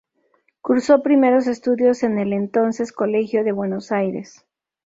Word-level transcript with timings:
Cursó 0.61 1.03
primeros 1.03 1.45
estudios 1.45 2.01
en 2.01 2.17
el 2.17 2.33
entonces 2.33 2.91
Colegio 2.91 3.43
de 3.43 3.51
Buenos 3.51 3.91
Aires. 3.91 4.43